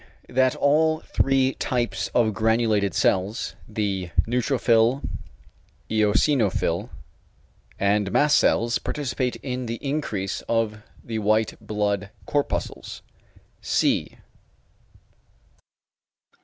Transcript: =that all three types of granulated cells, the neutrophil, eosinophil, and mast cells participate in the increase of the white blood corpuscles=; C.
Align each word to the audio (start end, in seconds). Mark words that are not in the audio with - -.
=that 0.29 0.55
all 0.55 1.01
three 1.01 1.53
types 1.53 2.07
of 2.15 2.33
granulated 2.33 2.95
cells, 2.95 3.55
the 3.69 4.09
neutrophil, 4.27 5.07
eosinophil, 5.91 6.89
and 7.77 8.11
mast 8.11 8.35
cells 8.39 8.79
participate 8.79 9.35
in 9.43 9.67
the 9.67 9.75
increase 9.75 10.41
of 10.49 10.81
the 11.03 11.19
white 11.19 11.55
blood 11.61 12.09
corpuscles=; 12.25 13.03
C. 13.61 14.15